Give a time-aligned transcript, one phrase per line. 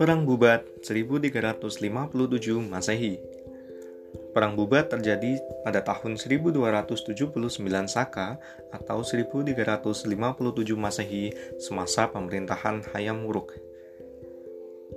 [0.00, 3.20] Perang Bubat 1357 Masehi
[4.32, 7.60] Perang Bubat terjadi pada tahun 1279
[7.92, 8.40] Saka
[8.72, 10.08] atau 1357
[10.80, 13.52] Masehi semasa pemerintahan Hayam Wuruk.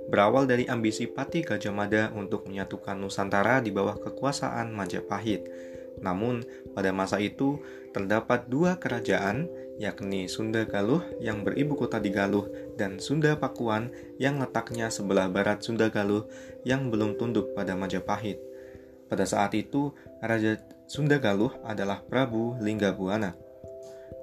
[0.08, 5.44] Berawal dari ambisi Pati Gajah Mada untuk menyatukan Nusantara di bawah kekuasaan Majapahit.
[6.02, 6.42] Namun,
[6.72, 7.62] pada masa itu
[7.94, 9.46] terdapat dua kerajaan
[9.78, 12.46] yakni Sunda Galuh yang beribu kota di Galuh
[12.78, 13.90] dan Sunda Pakuan
[14.22, 16.26] yang letaknya sebelah barat Sunda Galuh
[16.62, 18.38] yang belum tunduk pada Majapahit.
[19.10, 23.34] Pada saat itu, Raja Sunda Galuh adalah Prabu Linggabuana.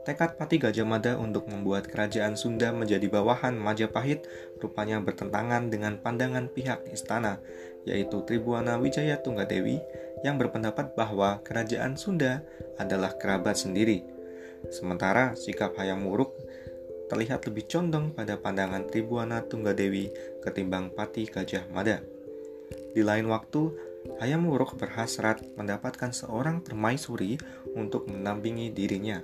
[0.02, 4.26] Tekad Pati Gajah Mada untuk membuat kerajaan Sunda menjadi bawahan Majapahit
[4.58, 7.38] rupanya bertentangan dengan pandangan pihak istana,
[7.88, 9.82] yaitu Tribuana Wijaya Tunggadewi
[10.22, 12.46] yang berpendapat bahwa kerajaan Sunda
[12.78, 14.22] adalah kerabat sendiri
[14.70, 16.38] Sementara sikap Hayam Wuruk
[17.10, 20.14] terlihat lebih condong pada pandangan Tribuana Tunggadewi
[20.46, 22.06] ketimbang Pati Gajah Mada.
[22.94, 23.74] Di lain waktu,
[24.22, 27.42] Hayam Wuruk berhasrat mendapatkan seorang permaisuri
[27.74, 29.20] untuk menampingi dirinya.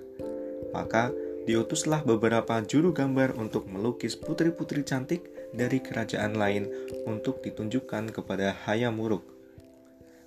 [0.73, 1.13] Maka
[1.47, 6.67] diutuslah beberapa juru gambar untuk melukis putri-putri cantik dari kerajaan lain
[7.07, 9.23] untuk ditunjukkan kepada Hayam Wuruk.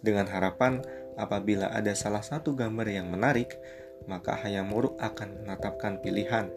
[0.00, 0.80] Dengan harapan
[1.20, 3.56] apabila ada salah satu gambar yang menarik,
[4.08, 6.48] maka Hayam Wuruk akan menetapkan pilihan.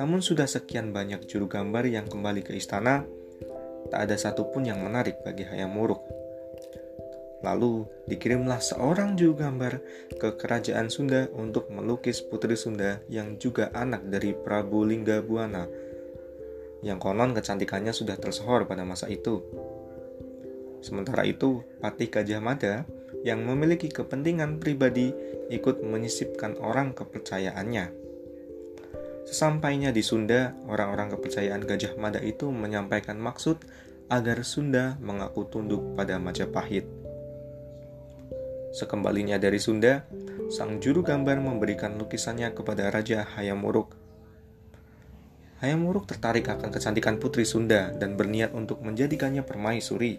[0.00, 3.04] Namun sudah sekian banyak juru gambar yang kembali ke istana,
[3.92, 6.00] tak ada satupun yang menarik bagi Hayam Wuruk.
[7.40, 9.80] Lalu dikirimlah seorang juru gambar
[10.20, 15.64] ke kerajaan Sunda untuk melukis putri Sunda yang juga anak dari Prabu Lingga Buana,
[16.80, 19.44] yang konon kecantikannya sudah tersohor pada masa itu.
[20.80, 22.88] Sementara itu, Patih Gajah Mada
[23.20, 25.12] yang memiliki kepentingan pribadi
[25.52, 27.92] ikut menyisipkan orang kepercayaannya.
[29.28, 33.60] Sesampainya di Sunda, orang-orang kepercayaan Gajah Mada itu menyampaikan maksud
[34.08, 36.88] agar Sunda mengaku tunduk pada Majapahit.
[38.72, 40.06] Sekembalinya dari Sunda,
[40.48, 43.62] sang juru gambar memberikan lukisannya kepada Raja Hayam
[45.60, 45.68] Wuruk.
[45.68, 50.16] Hayam Wuruk tertarik akan kecantikan putri Sunda dan berniat untuk menjadikannya permaisuri.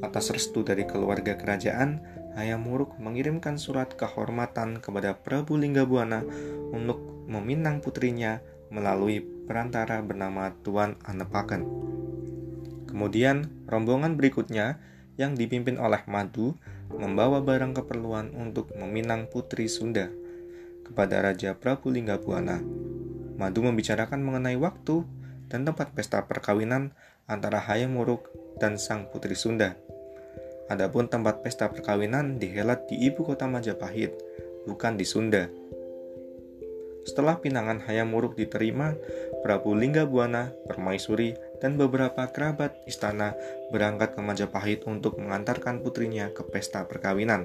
[0.00, 2.00] Atas restu dari keluarga kerajaan,
[2.32, 6.24] Hayam Wuruk mengirimkan surat kehormatan kepada Prabu Linggabuana
[6.72, 6.96] untuk
[7.28, 8.40] meminang putrinya
[8.72, 11.62] melalui perantara bernama Tuan Anepaken.
[12.88, 14.80] Kemudian, rombongan berikutnya
[15.20, 16.56] yang dipimpin oleh Madu
[16.94, 20.08] membawa barang keperluan untuk meminang putri Sunda
[20.84, 22.83] kepada Raja Prabu Linggabuana.
[23.34, 25.02] Madu membicarakan mengenai waktu
[25.50, 26.94] dan tempat pesta perkawinan
[27.26, 28.30] antara Hayam Wuruk
[28.62, 29.74] dan sang putri Sunda.
[30.70, 34.16] Adapun tempat pesta perkawinan dihelat di ibu kota Majapahit,
[34.64, 35.50] bukan di Sunda.
[37.04, 38.96] Setelah pinangan Hayam Wuruk diterima,
[39.44, 43.36] Prabu Lingga Buana, Permaisuri, dan beberapa kerabat istana
[43.68, 47.44] berangkat ke Majapahit untuk mengantarkan putrinya ke pesta perkawinan.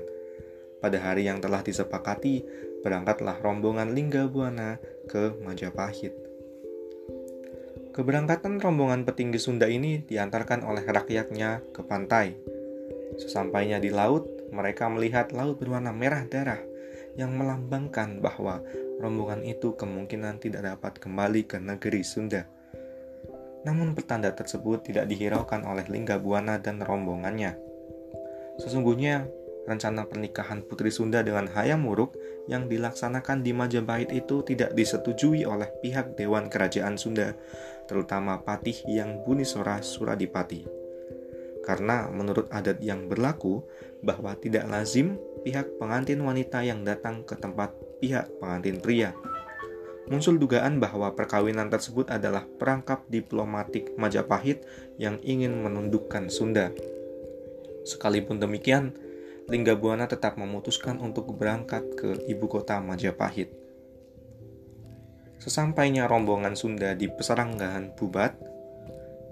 [0.80, 2.48] Pada hari yang telah disepakati,
[2.84, 6.16] berangkatlah rombongan Lingga Buana ke Majapahit.
[7.90, 12.38] Keberangkatan rombongan petinggi Sunda ini diantarkan oleh rakyatnya ke pantai.
[13.20, 16.62] Sesampainya di laut, mereka melihat laut berwarna merah darah
[17.20, 18.64] yang melambangkan bahwa
[19.04, 22.48] rombongan itu kemungkinan tidak dapat kembali ke negeri Sunda.
[23.68, 27.60] Namun petanda tersebut tidak dihiraukan oleh Lingga Buana dan rombongannya.
[28.60, 29.28] Sesungguhnya,
[29.68, 32.16] rencana pernikahan Putri Sunda dengan Hayam Wuruk
[32.50, 37.38] yang dilaksanakan di Majapahit itu tidak disetujui oleh pihak Dewan Kerajaan Sunda
[37.86, 40.66] terutama Patih yang Bunisora Suradipati.
[41.62, 43.62] Karena menurut adat yang berlaku
[44.02, 49.14] bahwa tidak lazim pihak pengantin wanita yang datang ke tempat pihak pengantin pria.
[50.10, 54.66] Muncul dugaan bahwa perkawinan tersebut adalah perangkap diplomatik Majapahit
[54.98, 56.74] yang ingin menundukkan Sunda.
[57.86, 58.98] Sekalipun demikian,
[59.50, 63.50] Linggabuana tetap memutuskan untuk berangkat ke ibu kota Majapahit.
[65.42, 68.38] Sesampainya rombongan Sunda di peseranggahan Bubat,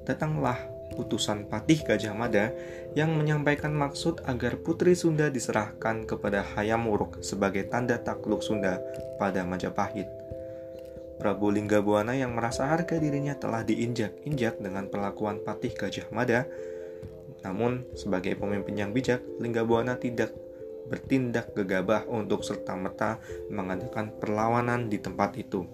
[0.10, 0.58] datanglah
[0.98, 2.50] utusan Patih Gajah Mada
[2.98, 8.82] yang menyampaikan maksud agar putri Sunda diserahkan kepada Hayam Wuruk sebagai tanda takluk Sunda
[9.22, 10.10] pada Majapahit.
[11.22, 16.46] Prabu Linggabuana yang merasa harga dirinya telah diinjak-injak dengan perlakuan Patih Gajah Mada,
[17.42, 20.34] namun sebagai pemimpin yang bijak, Linggabuana tidak
[20.88, 23.20] bertindak gegabah untuk serta-merta
[23.52, 25.68] mengadakan perlawanan di tempat itu.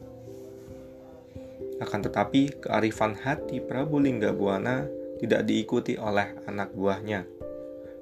[1.77, 4.87] Akan tetapi, kearifan hati Prabu Lingga Buana
[5.21, 7.25] tidak diikuti oleh anak buahnya.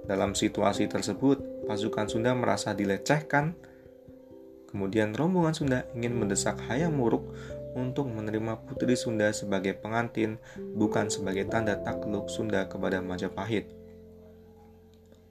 [0.08, 3.54] Dalam situasi tersebut, pasukan Sunda merasa dilecehkan,
[4.72, 7.28] Kemudian rombongan Sunda ingin mendesak Hayam Wuruk
[7.76, 10.38] untuk menerima putri Sunda sebagai pengantin,
[10.76, 13.68] bukan sebagai tanda takluk Sunda kepada Majapahit.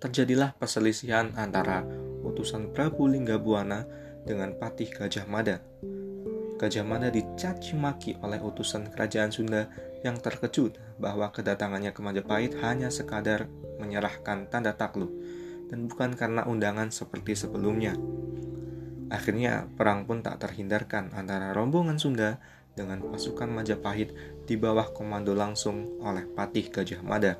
[0.00, 1.84] Terjadilah perselisihan antara
[2.25, 3.84] utusan Prabu Linggabuana
[4.25, 5.60] dengan Patih Gajah Mada.
[6.56, 9.69] Gajah Mada dicaci maki oleh utusan kerajaan Sunda
[10.00, 13.48] yang terkejut bahwa kedatangannya ke Majapahit hanya sekadar
[13.81, 15.12] menyerahkan tanda takluk
[15.72, 17.96] dan bukan karena undangan seperti sebelumnya.
[19.10, 22.38] Akhirnya, perang pun tak terhindarkan antara rombongan Sunda
[22.78, 24.14] dengan pasukan Majapahit
[24.46, 27.34] di bawah komando langsung oleh Patih Gajah Mada.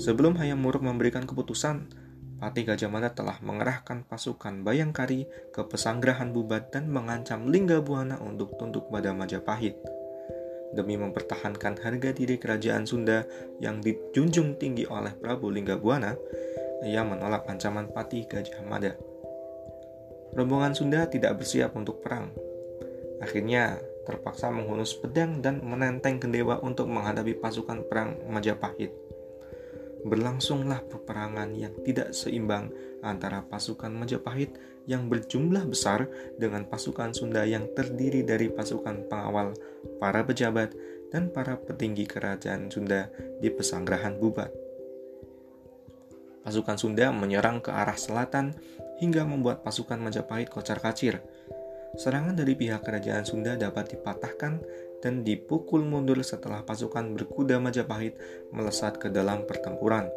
[0.00, 1.92] Sebelum Hayam Wuruk memberikan keputusan,
[2.40, 8.56] Patih Gajah Mada telah mengerahkan pasukan Bayangkari ke Pesanggerahan Bubat dan mengancam Lingga Buana untuk
[8.56, 9.76] tunduk pada Majapahit.
[10.72, 13.28] Demi mempertahankan harga diri kerajaan Sunda
[13.60, 16.16] yang dijunjung tinggi oleh Prabu Lingga Buana,
[16.82, 19.13] ia menolak ancaman Patih Gajah Mada
[20.34, 22.30] rombongan Sunda tidak bersiap untuk perang.
[23.22, 28.92] Akhirnya terpaksa menghunus pedang dan menenteng gendewa untuk menghadapi pasukan perang Majapahit.
[30.04, 32.68] Berlangsunglah peperangan yang tidak seimbang
[33.00, 34.52] antara pasukan Majapahit
[34.84, 36.04] yang berjumlah besar
[36.36, 39.56] dengan pasukan Sunda yang terdiri dari pasukan pengawal,
[39.96, 40.76] para pejabat,
[41.08, 43.08] dan para petinggi kerajaan Sunda
[43.40, 44.52] di pesanggerahan Bubat.
[46.44, 48.52] Pasukan Sunda menyerang ke arah selatan
[48.98, 51.22] hingga membuat pasukan Majapahit kocar-kacir.
[51.94, 54.52] Serangan dari pihak kerajaan Sunda dapat dipatahkan
[54.98, 58.18] dan dipukul mundur setelah pasukan berkuda Majapahit
[58.50, 60.10] melesat ke dalam pertempuran.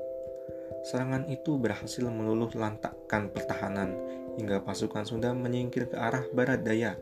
[0.87, 3.93] Serangan itu berhasil meluluh lantakkan pertahanan
[4.39, 6.97] hingga pasukan Sunda menyingkir ke arah barat daya.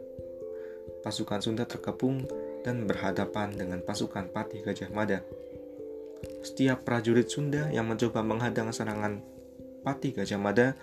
[1.05, 2.25] Pasukan Sunda terkepung
[2.65, 5.21] dan berhadapan dengan pasukan Patih Gajah Mada.
[6.41, 9.21] Setiap prajurit Sunda yang mencoba menghadang serangan
[9.85, 10.73] Pati Gajah Mada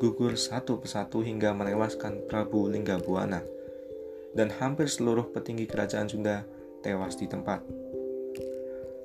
[0.00, 3.44] gugur satu persatu hingga menewaskan Prabu Linggabuana
[4.32, 6.48] dan hampir seluruh petinggi kerajaan Sunda
[6.80, 7.60] tewas di tempat.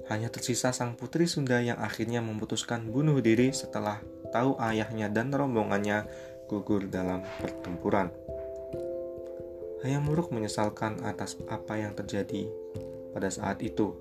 [0.07, 3.99] Hanya tersisa sang putri Sunda yang akhirnya memutuskan bunuh diri setelah
[4.31, 6.07] tahu ayahnya dan rombongannya
[6.47, 8.07] gugur dalam pertempuran.
[9.83, 12.47] Hayam Wuruk menyesalkan atas apa yang terjadi
[13.11, 13.97] pada saat itu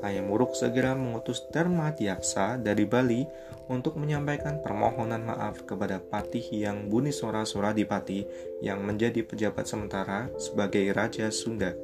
[0.00, 3.26] Ayam Muruk segera mengutus Dharma Diaksa dari Bali
[3.70, 8.24] untuk menyampaikan permohonan maaf kepada Patih yang Bunisora Soradipati
[8.64, 11.76] yang menjadi pejabat sementara sebagai Raja Sunda.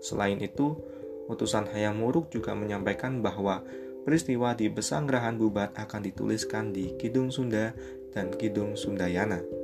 [0.00, 0.80] Selain itu,
[1.28, 3.62] utusan Hayam Muruk juga menyampaikan bahwa
[4.02, 7.76] peristiwa di Besanggrahan Bubat akan dituliskan di Kidung Sunda
[8.10, 9.59] dan Kidung Sundayana.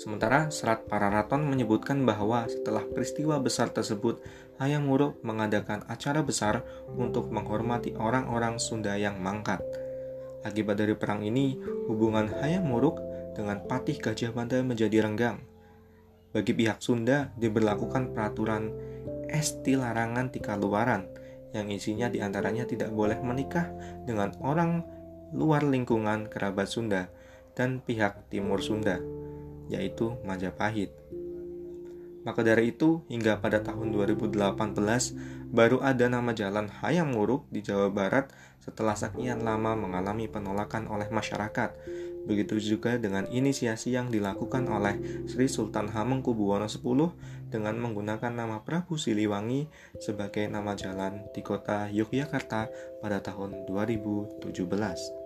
[0.00, 4.24] Sementara serat Pararaton menyebutkan bahwa setelah peristiwa besar tersebut,
[4.56, 6.64] Hayam Wuruk mengadakan acara besar
[6.96, 9.60] untuk menghormati orang-orang Sunda yang mangkat.
[10.40, 12.96] Akibat dari perang ini, hubungan Hayam Wuruk
[13.36, 15.44] dengan Patih Gajah Mada menjadi renggang.
[16.32, 18.72] Bagi pihak Sunda diberlakukan peraturan
[19.28, 21.12] esti larangan tika luaran
[21.52, 23.68] yang isinya di antaranya tidak boleh menikah
[24.08, 24.80] dengan orang
[25.36, 27.12] luar lingkungan kerabat Sunda
[27.52, 29.19] dan pihak timur Sunda
[29.70, 30.90] yaitu Majapahit.
[32.20, 34.36] Maka dari itu, hingga pada tahun 2018,
[35.48, 38.28] baru ada nama jalan Hayam Wuruk di Jawa Barat
[38.60, 41.72] setelah sekian lama mengalami penolakan oleh masyarakat.
[42.28, 46.84] Begitu juga dengan inisiasi yang dilakukan oleh Sri Sultan Hamengkubuwono X
[47.48, 52.68] dengan menggunakan nama Prabu Siliwangi sebagai nama jalan di kota Yogyakarta
[53.00, 55.19] pada tahun 2017.